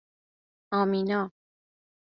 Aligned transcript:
امینا 0.79 1.21